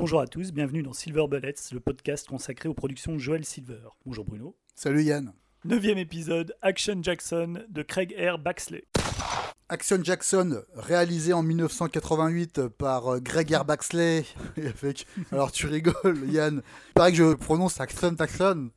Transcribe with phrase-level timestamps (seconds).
[0.00, 3.82] Bonjour à tous, bienvenue dans Silver Bullets, le podcast consacré aux productions Joel Silver.
[4.06, 4.56] Bonjour Bruno.
[4.74, 5.34] Salut Yann.
[5.66, 8.38] Neuvième épisode, Action Jackson de Craig R.
[8.38, 8.86] Baxley.
[9.68, 13.66] Action Jackson, réalisé en 1988 par euh, Greg R.
[13.66, 14.24] Baxley.
[14.56, 15.06] Avec...
[15.32, 16.62] Alors tu rigoles, Yann.
[16.88, 18.70] Il paraît que je prononce Action Jackson.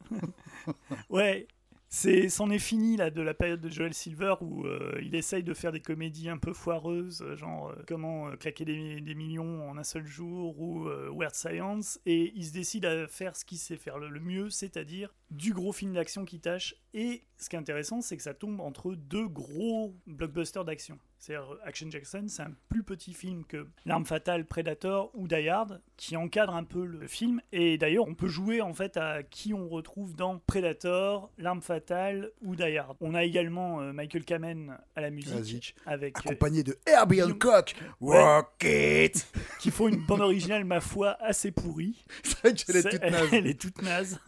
[1.10, 1.47] ouais,
[1.96, 5.43] c'est, c'en est fini là de la période de Joel Silver où euh, il essaye
[5.43, 9.78] de faire des comédies un peu foireuses, euh, genre euh, comment claquer des, millions en
[9.78, 13.78] un seul jour ou Weird Science, et il se décide à faire ce qu'il sait
[13.78, 16.75] faire le mieux, c'est-à-dire du gros film d'action qui tâche.
[16.93, 21.00] Et ce qui est intéressant, c'est que ça tombe entre deux gros blockbusters d'action.
[21.18, 25.82] C'est-à-dire Action Jackson, c'est un plus petit film que L'arme fatale, Predator ou Die Hard,
[25.96, 27.39] qui encadre un peu le film.
[27.54, 32.30] Et d'ailleurs, on peut jouer en fait à qui on retrouve dans Predator, L'arme fatale
[32.42, 32.97] ou Die Hard.
[33.00, 37.73] On a également euh, Michael Kamen à la musique, avec euh, accompagné de Herbie Hancock,
[38.02, 39.26] Rocket,
[39.59, 42.04] qui font une bande originale ma foi assez pourrie.
[42.23, 43.30] C'est vrai qu'elle est, toute naze.
[43.31, 44.20] Elle est toute naze.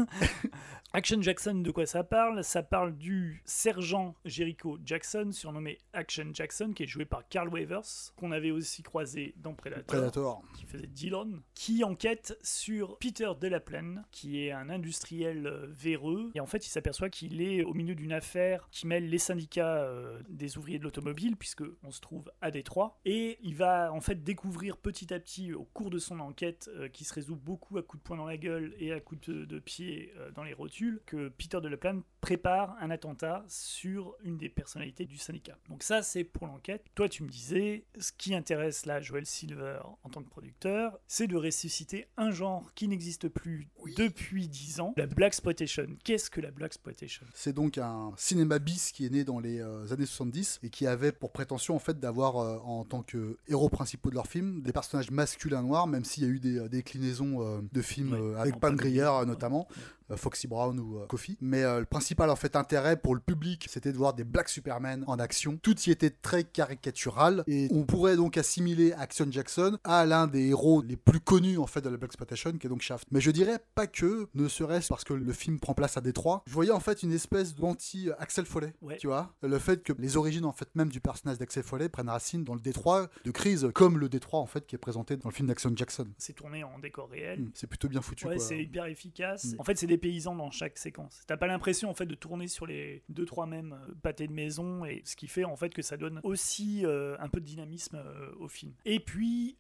[0.96, 2.42] Action Jackson, de quoi ça parle?
[2.42, 8.14] Ça parle du sergent Jericho Jackson, surnommé Action Jackson, qui est joué par Carl Weathers,
[8.16, 14.06] qu'on avait aussi croisé dans Predator, Predator, qui faisait Dillon, qui enquête sur Peter Delaplane,
[14.12, 17.94] qui est un industriel euh, véreux, et en fait il s'aperçoit qu'il est au milieu
[17.94, 22.32] d'une affaire qui mêle les syndicats euh, des ouvriers de l'automobile, puisque on se trouve
[22.40, 26.22] à Détroit, et il va en fait découvrir petit à petit au cours de son
[26.22, 29.02] enquête, euh, qui se résout beaucoup à coups de poing dans la gueule et à
[29.02, 34.38] coups de, de pied dans les rotules, que Peter Delaplane prépare un attentat sur une
[34.38, 35.58] des personnalités du syndicat.
[35.69, 36.83] Donc ça, c'est pour l'enquête.
[36.95, 41.27] Toi, tu me disais, ce qui intéresse là Joel Silver en tant que producteur, c'est
[41.27, 45.86] de ressusciter un genre qui n'existe plus depuis 10 ans, la Black Exploitation.
[46.03, 47.25] Qu'est-ce que la Black Exploitation?
[47.33, 50.88] C'est donc un cinéma bis qui est né dans les euh, années 70 et qui
[50.88, 54.61] avait pour prétention en fait d'avoir euh, en tant que héros principaux de leur film
[54.61, 58.60] des personnages masculins noirs, même s'il y a eu des euh, déclinaisons de films avec
[58.60, 59.67] Pam Grier notamment.
[60.16, 61.38] Foxy Brown ou Kofi.
[61.42, 65.04] Mais le principal en fait intérêt pour le public, c'était de voir des Black Superman
[65.08, 65.58] en action.
[65.61, 70.49] Tout y était très caricatural et on pourrait donc assimiler Action Jackson à l'un des
[70.49, 73.08] héros les plus connus en fait de la Black Exploitation, qui est donc Shaft.
[73.11, 76.43] Mais je dirais pas que, ne serait-ce parce que le film prend place à Détroit.
[76.48, 80.17] Je voyais en fait une espèce d'anti Axel Foley, tu vois, le fait que les
[80.17, 83.70] origines en fait même du personnage d'Axel Foley prennent racine dans le Détroit de crise,
[83.73, 86.08] comme le Détroit en fait qui est présenté dans le film d'Action Jackson.
[86.17, 87.42] C'est tourné en décor réel.
[87.42, 88.27] Hmm, c'est plutôt bien foutu.
[88.27, 89.54] Ouais, c'est hyper efficace.
[89.54, 89.61] Hmm.
[89.61, 91.22] En fait, c'est des paysans dans chaque séquence.
[91.28, 94.33] T'as pas l'impression en fait de tourner sur les deux trois mêmes euh, pâtés de
[94.33, 97.45] maison et ce qui fait en fait que ça donne aussi euh, un peu de
[97.45, 98.73] dynamisme euh, au film.
[98.86, 99.58] Et puis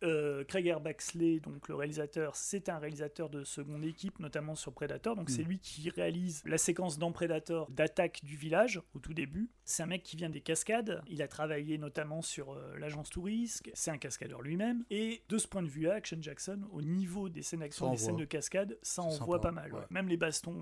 [0.47, 0.79] Craig R.
[0.79, 5.15] Baxley, donc le réalisateur, c'est un réalisateur de seconde équipe, notamment sur Predator.
[5.15, 5.47] Donc c'est mm.
[5.47, 9.49] lui qui réalise la séquence dans Predator d'attaque du village au tout début.
[9.63, 11.01] C'est un mec qui vient des cascades.
[11.07, 13.71] Il a travaillé notamment sur l'agence Tourisque.
[13.73, 14.83] C'est un cascadeur lui-même.
[14.89, 18.17] Et de ce point de vue-là, Action Jackson, au niveau des scènes d'action, des scènes
[18.17, 19.71] de cascade, ça en voit pas mal.
[19.89, 20.17] Même les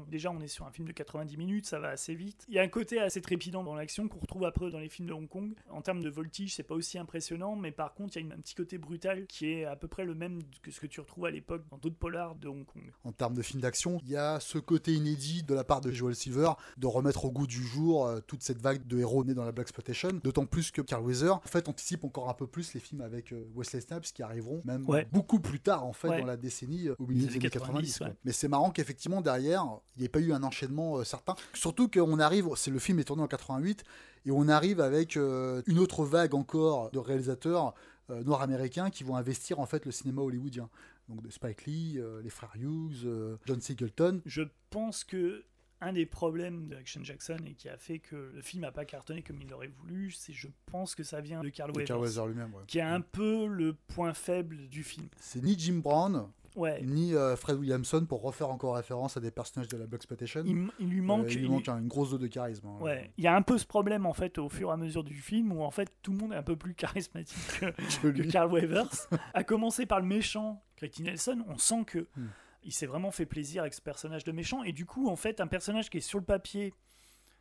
[0.09, 2.46] Déjà, on est sur un film de 90 minutes, ça va assez vite.
[2.47, 5.07] Il y a un côté assez trépidant dans l'action qu'on retrouve après dans les films
[5.07, 5.53] de Hong Kong.
[5.69, 8.40] En termes de voltige, c'est pas aussi impressionnant, mais par contre, il y a un
[8.40, 11.25] petit côté brutal qui est à peu près le même que ce que tu retrouves
[11.25, 12.91] à l'époque dans d'autres polars de Hong Kong.
[13.03, 15.91] En termes de films d'action, il y a ce côté inédit de la part de
[15.91, 19.34] Joel Silver de remettre au goût du jour euh, toute cette vague de héros nés
[19.34, 22.47] dans la Black Exploitation, d'autant plus que Carl Weather en fait anticipe encore un peu
[22.47, 26.07] plus les films avec euh, Wesley Snipes qui arriveront même beaucoup plus tard en fait
[26.07, 28.01] dans la décennie euh, au milieu des années 90.
[28.25, 29.52] Mais c'est marrant qu'effectivement derrière,
[29.95, 31.35] il n'y ait pas eu un enchaînement certain.
[31.53, 33.83] Surtout qu'on arrive, c'est le film est tourné en 88
[34.25, 37.73] et on arrive avec une autre vague encore de réalisateurs
[38.09, 40.69] noirs américains qui vont investir en fait le cinéma hollywoodien
[41.09, 44.21] donc de Spike Lee, euh, les frères Hughes, euh, John Singleton.
[44.25, 45.45] Je pense que
[45.81, 49.21] un des problèmes d'Action Jackson et qui a fait que le film n'a pas cartonné
[49.21, 52.77] comme il l'aurait voulu, c'est je pense que ça vient de Carl Weathers, lui-même, qui
[52.77, 55.09] est un peu le point faible du film.
[55.19, 56.81] C'est ni Jim Brown, Ouais.
[56.83, 60.43] ni euh, Fred Williamson pour refaire encore référence à des personnages de la Black Exploitation.
[60.45, 62.67] Il, il, lui manque, il lui manque une grosse dose de charisme.
[62.67, 62.81] Hein.
[62.81, 63.11] Ouais.
[63.17, 65.15] Il y a un peu ce problème en fait au fur et à mesure du
[65.15, 68.51] film où en fait tout le monde est un peu plus charismatique que, que Carl
[68.51, 69.07] Weathers.
[69.33, 72.27] à commencer par le méchant Craig Nelson, on sent que hmm.
[72.63, 75.41] il s'est vraiment fait plaisir avec ce personnage de méchant et du coup en fait
[75.41, 76.73] un personnage qui est sur le papier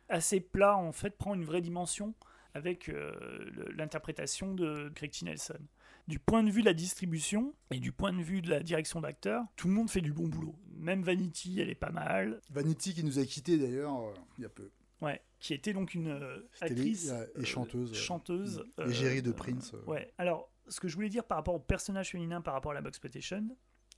[0.09, 2.13] assez plat en fait prend une vraie dimension
[2.53, 3.11] avec euh,
[3.75, 5.59] l'interprétation de Craig Nelson.
[6.07, 8.99] Du point de vue de la distribution et du point de vue de la direction
[9.01, 10.55] d'acteur, tout le monde fait du bon boulot.
[10.75, 12.41] Même Vanity, elle est pas mal.
[12.51, 14.69] Vanity qui nous a quittés d'ailleurs euh, il y a peu.
[15.01, 17.93] Ouais, qui était donc une euh, actrice et chanteuse.
[17.93, 18.63] chanteuse.
[18.85, 19.73] Égérie de Prince.
[19.87, 20.13] ouais.
[20.17, 22.81] Alors, ce que je voulais dire par rapport au personnage féminin, par rapport à la
[22.81, 23.55] Box Exploitation,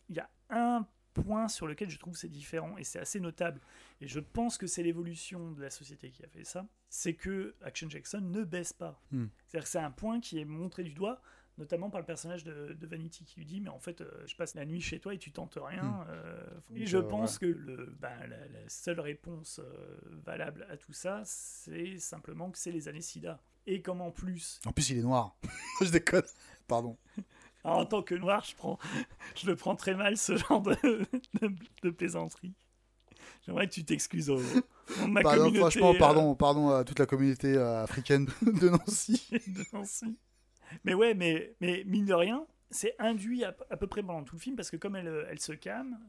[0.10, 0.88] il y a un
[1.24, 3.60] point sur lequel je trouve c'est différent et c'est assez notable.
[4.02, 6.68] Et je pense que c'est l'évolution de la société qui a fait ça.
[6.90, 9.02] C'est que Action Jackson ne baisse pas.
[9.12, 9.28] Hmm.
[9.48, 11.22] C'est-à-dire que c'est un point qui est montré du doigt
[11.58, 14.36] notamment par le personnage de, de Vanity qui lui dit mais en fait euh, je
[14.36, 16.06] passe la nuit chez toi et tu tentes rien Hmm.
[16.10, 16.44] euh,
[16.76, 20.92] et je euh, pense que le, bah, la, la seule réponse euh, valable à tout
[20.92, 25.00] ça c'est simplement que c'est les années SIDA et comme en plus En plus, il
[25.00, 25.36] est noir.
[25.82, 26.24] je déconne.
[26.68, 26.98] Pardon.
[27.66, 28.80] Alors, en tant que noir je prends
[29.36, 30.76] je le prends très mal ce genre de,
[31.42, 31.52] de,
[31.84, 32.54] de plaisanterie
[33.46, 34.40] j'aimerais que tu t'excuses au,
[34.98, 38.70] au- ma Pardon, communauté franchement, euh, pardon, pardon à toute la communauté euh, africaine de
[38.70, 39.28] Nancy.
[39.48, 40.18] de Nancy.
[40.86, 44.36] Mais ouais, mais, mais mine de rien, c'est induit à, à peu près pendant tout
[44.36, 46.00] le film parce que comme elle, elle se calme,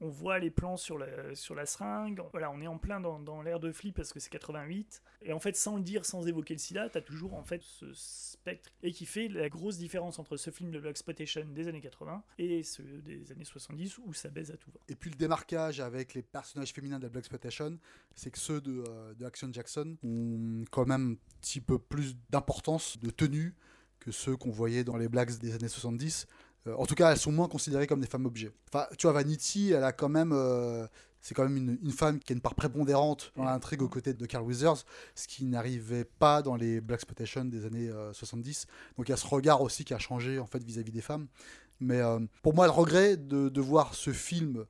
[0.00, 2.20] on voit les plans sur la, sur la seringue.
[2.32, 5.02] On est en plein dans, dans l'ère de flip parce que c'est 88.
[5.22, 7.86] Et en fait, sans le dire, sans évoquer le sida, t'as toujours en fait ce
[7.92, 8.70] spectre.
[8.82, 12.62] Et qui fait la grosse différence entre ce film de l'exploitation des années 80 et
[12.62, 14.80] ceux des années 70 où ça baise à tout va.
[14.88, 17.78] Et puis le démarquage avec les personnages féminins de la Black Exploitation,
[18.14, 22.16] c'est que ceux de, euh, de Action Jackson ont quand même un petit peu plus
[22.30, 23.54] d'importance, de tenue,
[23.98, 26.26] que ceux qu'on voyait dans les Blacks des années 70.
[26.66, 28.52] Euh, en tout cas, elles sont moins considérées comme des femmes objets.
[28.68, 30.32] Enfin, tu vois, Vanity, elle a quand même.
[30.32, 30.86] euh,
[31.22, 34.14] c'est quand même une, une femme qui a une part prépondérante dans l'intrigue aux côtés
[34.14, 34.84] de Carl Weathers,
[35.14, 38.66] ce qui n'arrivait pas dans les Black Exploitation des années euh, 70.
[38.96, 41.26] Donc il y a ce regard aussi qui a changé en fait vis-à-vis des femmes.
[41.78, 44.64] Mais euh, pour moi, le regret de, de voir ce film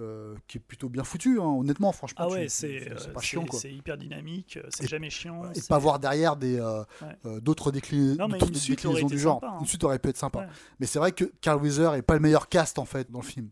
[0.00, 3.20] euh, qui est plutôt bien foutu, hein, honnêtement, franchement, Ah ouais, c'est c'est euh, pas
[3.20, 3.58] chiant quoi.
[3.60, 5.50] c'est hyper dynamique, euh, c'est jamais chiant.
[5.52, 7.40] Et pas voir derrière des euh, Ouais.
[7.40, 8.16] d'autres déclin...
[8.16, 9.40] Déclinaisons du genre.
[9.40, 9.58] sympa, hein.
[9.60, 10.40] Une suite aurait pu être sympa.
[10.40, 10.46] Ouais.
[10.80, 13.24] Mais c'est vrai que Carl Weathers est pas le meilleur cast en fait dans le
[13.26, 13.50] film.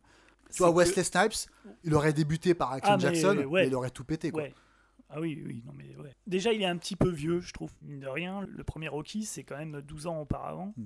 [0.53, 1.49] Tu vois, que- Wesley Snipes,
[1.85, 3.63] il aurait débuté par Action Ah, mais Jackson, ouais.
[3.63, 4.43] mais il aurait tout pété quoi.
[4.45, 4.55] Ouais.
[5.11, 6.15] Ah oui, oui, non mais ouais.
[6.27, 7.71] Déjà, il est un petit peu vieux, je trouve.
[7.83, 10.73] Mine de rien, le premier Rocky, c'est quand même 12 ans auparavant.
[10.77, 10.85] Mm.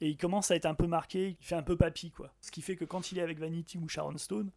[0.00, 2.32] Et il commence à être un peu marqué, il fait un peu papy, quoi.
[2.40, 4.50] Ce qui fait que quand il est avec Vanity ou Sharon Stone.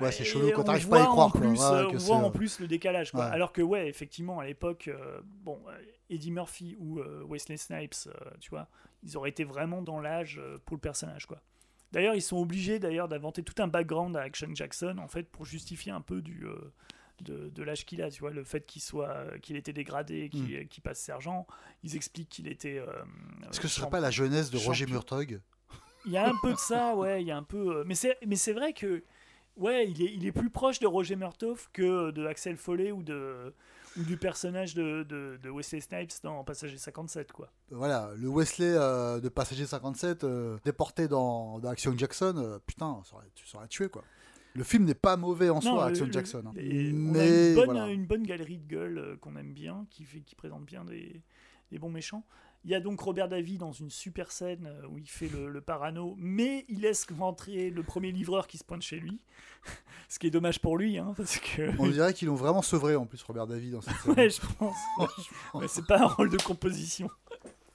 [0.00, 1.26] Ouais, c'est chelou quand on t'arrives pas à y croire.
[1.26, 1.40] En quoi.
[1.40, 3.26] plus, Ouais, on voit en plus le décalage, quoi.
[3.26, 3.32] Ouais.
[3.32, 5.72] Alors que, ouais, effectivement, à l'époque, euh, bon, euh,
[6.08, 8.68] Eddie Murphy ou euh, Wesley Snipes, euh, tu vois,
[9.02, 11.40] ils auraient été vraiment dans l'âge pour le personnage, quoi.
[11.92, 15.44] D'ailleurs, ils sont obligés d'ailleurs d'inventer tout un background à Action Jackson en fait pour
[15.44, 16.46] justifier un peu du
[17.20, 20.68] de, de l'âge qu'il a, tu vois, le fait qu'il soit qu'il était dégradé, qu'il
[20.68, 21.48] qu'il passe sergent.
[21.82, 22.76] Ils expliquent qu'il était.
[23.50, 24.86] Est-ce que ce serait pas la jeunesse de Roger.
[24.86, 25.40] Murtaugh?
[26.06, 27.22] Il y a un peu de ça, ouais.
[27.22, 27.82] Il y a un peu.
[27.84, 29.02] Mais c'est mais c'est vrai que
[29.56, 33.02] ouais, il est il est plus proche de Roger Murtaugh que de Axel Foley ou
[33.02, 33.54] de
[33.96, 37.50] ou du personnage de, de, de Wesley Snipes dans Passager 57, quoi.
[37.72, 43.00] Voilà, le Wesley euh, de Passager 57 euh, déporté dans, dans Action Jackson, euh, putain,
[43.04, 44.04] ça aurait, tu serais tué quoi.
[44.54, 46.42] Le film n'est pas mauvais en soi, Action le- Jackson.
[46.46, 46.52] hein.
[46.56, 47.88] et on a Mais une bonne, voilà.
[47.88, 51.20] une bonne galerie de gueules qu'on aime bien, qui, fait, qui présente bien des,
[51.72, 52.24] des bons méchants.
[52.64, 55.48] Il y a donc Robert Davy dans une super scène euh, où il fait le,
[55.48, 59.18] le parano, mais il laisse rentrer le premier livreur qui se pointe chez lui.
[60.08, 61.70] Ce qui est dommage pour lui, hein, parce que.
[61.78, 64.12] On dirait qu'ils l'ont vraiment sevré en plus, Robert David dans cette scène.
[64.14, 64.76] ouais, je pense.
[65.54, 67.08] Ouais, c'est pas un rôle de composition.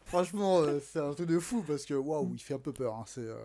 [0.06, 2.94] Franchement, euh, c'est un truc de fou parce que waouh, il fait un peu peur.
[2.96, 3.38] hein, c'est, euh,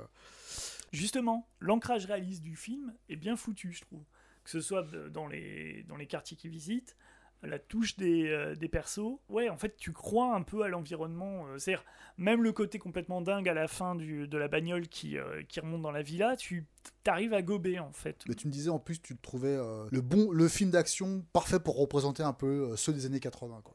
[0.93, 4.03] Justement, l'ancrage réaliste du film est bien foutu, je trouve.
[4.45, 6.97] Que ce soit dans les, dans les quartiers qu'il visite,
[7.43, 9.19] la touche des, euh, des persos.
[9.29, 11.47] Ouais, en fait, tu crois un peu à l'environnement.
[11.47, 11.85] euh, C'est-à-dire,
[12.19, 15.61] même le côté complètement dingue à la fin du, de la bagnole qui, euh, qui
[15.61, 16.67] remonte dans la villa, tu
[17.07, 18.25] arrives à gober, en fait.
[18.29, 19.57] Mais tu me disais en plus, tu le trouvais
[19.91, 23.61] le bon, le film d'action parfait pour représenter un peu ceux des années 80.
[23.65, 23.73] Quoi.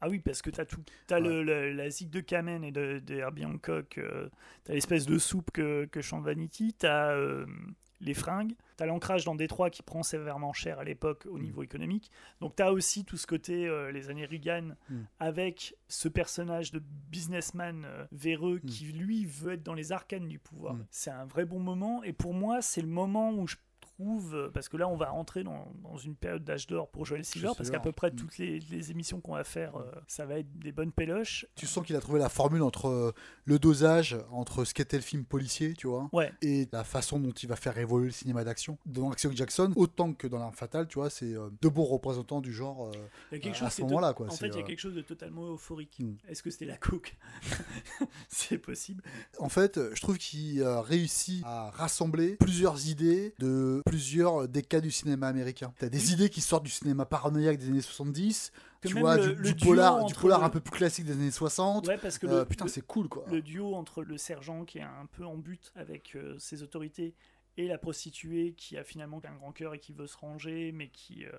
[0.00, 0.82] Ah oui, parce que t'as tout.
[1.06, 3.98] T'as le, le- la zig de Kamen et de, de Herbie Hancock.
[3.98, 4.28] euh,
[4.64, 6.74] t'as l'espèce de soupe que, que chante Vanity.
[6.78, 7.44] T'as euh,
[8.00, 8.54] les fringues.
[8.78, 12.10] T'as l'ancrage dans Détroit qui prend sévèrement cher à l'époque au niveau économique.
[12.40, 15.00] Donc t'as aussi tout ce côté, euh, les années Reagan, Mm.
[15.18, 16.80] avec ce personnage de
[17.10, 18.66] businessman euh, véreux Mm.
[18.66, 20.74] qui, lui, veut être dans les arcanes du pouvoir.
[20.76, 20.86] Mm.
[20.90, 22.02] C'est un vrai bon moment.
[22.02, 23.56] Et pour moi, c'est le moment où je
[24.00, 27.04] trouve, euh, parce que là on va rentrer dans, dans une période d'âge d'or pour
[27.06, 28.16] Joel Silver, parce qu'à peu près Mm.
[28.16, 31.46] toutes les, les émissions qu'on va faire, euh, ça va être des bonnes péloches.
[31.54, 33.12] Tu sens qu'il a trouvé la formule entre euh,
[33.44, 37.30] le dosage, entre ce qu'était le film policier, tu vois, Ouais, et la façon dont
[37.30, 38.78] il va faire évoluer le cinéma d'action.
[38.86, 42.40] Dans Action Jackson, autant que dans L'Arme Fatale, tu vois, c'est euh, deux bons représentants
[42.40, 42.92] du genre euh,
[43.32, 44.14] il y a quelque à chose ce moment-là.
[44.14, 44.26] Quoi.
[44.28, 45.98] En fait, il y a quelque chose de totalement euphorique.
[46.00, 46.14] Mm.
[46.28, 47.16] Est-ce que c'était la coke
[48.28, 49.02] C'est possible.
[49.38, 54.80] En fait, je trouve qu'il a réussi à rassembler plusieurs idées de plusieurs des cas
[54.80, 55.72] du cinéma américain.
[55.78, 59.34] T'as des idées qui sortent du cinéma paranoïaque des années 70, Que tu vois, le-
[59.34, 61.88] du, le du polar, du entre polar le- un peu plus classique des années 60.
[61.88, 63.24] Ouais, parce que Euh, le, putain, c'est cool quoi.
[63.28, 67.14] le duo entre le sergent qui est un peu en but avec euh, ses autorités
[67.56, 70.88] et la prostituée qui a finalement un grand cœur et qui veut se ranger, mais
[70.88, 71.32] qui, euh,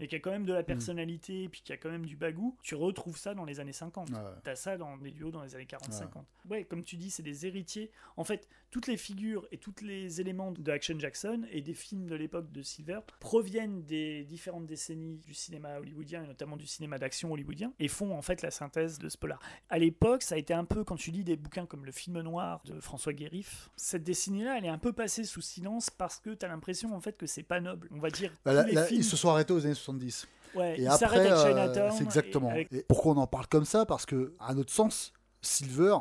[0.00, 2.16] et qui a quand même de la personnalité, et puis qui a quand même du
[2.16, 4.10] bagou, tu retrouves ça dans les années 50.
[4.10, 4.16] Ouais.
[4.44, 6.22] T'as ça dans des duos dans les années 40-50.
[6.50, 6.64] Ouais.
[6.64, 7.90] comme tu dis, c'est des héritiers.
[8.16, 12.06] En fait, toutes les figures et tous les éléments de Action Jackson et des films
[12.06, 16.98] de l'époque de Silver proviennent des différentes décennies du cinéma hollywoodien et notamment du cinéma
[16.98, 19.40] d'action hollywoodien et font en fait la synthèse de ce polar.
[19.68, 22.20] À l'époque, ça a été un peu, quand tu lis des bouquins comme Le film
[22.20, 26.30] noir de François Guérif, cette décennie-là, elle est un peu passée sous silence parce que
[26.30, 27.88] t'as l'impression en fait que c'est pas noble.
[27.92, 28.32] On va dire.
[28.44, 30.28] Bah, tous là- les là, films- Ils se sont arrêtés aux années 70.
[30.54, 32.48] Ouais, Et après, euh, c'est exactement.
[32.50, 33.84] et avec- Et pourquoi on en parle comme ça?
[33.86, 35.96] Parce que, à notre sens, Silver,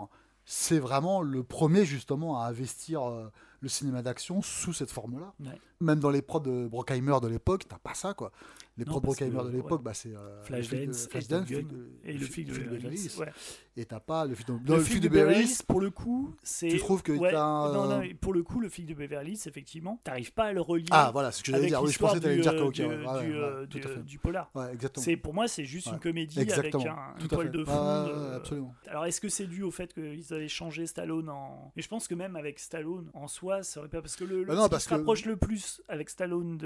[0.46, 3.30] c'est vraiment le premier justement à investir euh,
[3.60, 5.34] le cinéma d'action sous cette forme-là.
[5.42, 5.60] Ouais.
[5.82, 8.32] Même dans les prods de Brockheimer de l'époque, t'as pas ça quoi.
[8.78, 9.86] Les Non, Brockheimer de l'époque, ouais.
[9.86, 13.12] bah, c'est euh, Flashdance et Flashdance, le flic de, Hills.
[13.18, 13.32] ouais.
[13.76, 15.32] Et t'as pas le flic de, Le flic de.
[15.32, 16.68] Hills, pour le coup, c'est.
[16.68, 19.32] Tu trouves que Ouais, t'as un- non, non, pour le coup, le flic de Beverly
[19.32, 20.86] Hills, effectivement, t'arrives pas à le relier.
[20.92, 21.82] Ah voilà, c'est ce que j'allais dire.
[21.82, 24.52] Oui, je pensais que t'allais dire que euh, du, euh, du, polar.
[24.54, 25.04] Ouais, exactement.
[25.04, 26.84] C'est pour moi, c'est juste une comédie Exactement.
[26.84, 27.50] avec un, fait.
[27.50, 28.34] de fond.
[28.36, 28.76] Absolument.
[28.88, 31.72] Alors, est-ce que c'est dû au fait qu'ils avaient changé Stallone en.
[31.76, 34.02] Mais je pense que même avec Stallone en soi, ça aurait pas.
[34.02, 36.60] Parce que le, Bah ce qui se rapproche le plus avec Stallone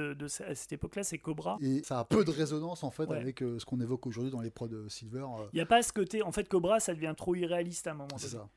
[0.46, 1.58] à cette époque-là, c'est Cobra.
[1.62, 3.18] Et ça a peu de résonance en fait Ouais.
[3.18, 5.20] avec euh, ce qu'on évoque aujourd'hui dans les prods de Silver.
[5.40, 6.22] euh, Il n'y a pas ce côté.
[6.24, 8.48] En fait, Cobra, ça devient trop irréaliste à un moment c'est ça.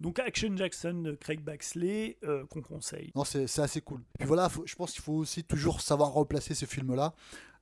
[0.00, 3.12] Donc, Action Jackson de Craig Baxley, euh, qu'on conseille.
[3.14, 4.02] Non, c'est assez cool.
[4.18, 7.14] Puis voilà, faut- je pense qu'il faut aussi toujours savoir replacer ce film-là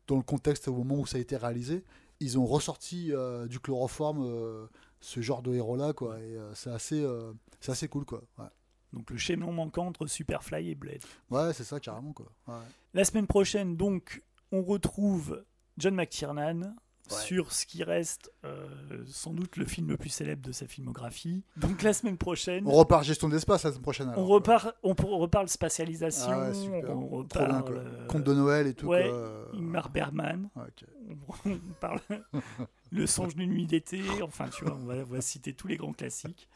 [0.06, 1.84] dans le contexte au moment où ça a été réalisé.
[2.20, 4.66] Ils ont ressorti euh, du chloroforme euh,
[5.00, 6.18] ce genre de héros-là, quoi.
[6.20, 8.22] Et euh, c'est assez, euh, c'est assez cool, quoi.
[8.38, 8.46] Ouais,
[8.94, 11.02] Donc, le chaînon manquant entre Superfly et Blade.
[11.30, 12.32] Ouais, c'est ça, carrément, quoi.
[12.48, 12.54] Ouais.
[12.94, 15.44] La semaine prochaine, donc, on retrouve
[15.78, 16.74] John McTiernan
[17.10, 17.18] Ouais.
[17.18, 18.68] sur ce qui reste euh,
[19.08, 21.42] sans doute le film le plus célèbre de sa filmographie.
[21.56, 24.08] Donc la semaine prochaine, On repart gestion d'espace la semaine prochaine.
[24.10, 26.96] on alors, repart, on pour- reparle spatialisation, Ah ouais, super.
[26.96, 27.74] on Trop reparle bien, quoi.
[27.74, 29.48] euh, Conte de Noël et tout, ouais, quoi.
[29.52, 32.00] Ingmar Bergman, on, on parle
[32.92, 35.76] Le songe d'une nuit d'été, enfin tu vois, on va, on va citer tous les
[35.76, 36.48] grands classiques.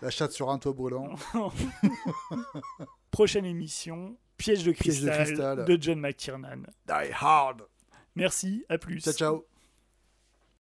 [0.00, 1.14] La chatte sur un toit brûlant.
[3.10, 5.64] Prochaine émission, Piège de Piège de cristal, cristal.
[5.64, 6.66] de John McTiernan.
[6.86, 7.62] Die hard.
[8.14, 9.00] Merci, à plus.
[9.00, 9.46] Ciao, ciao.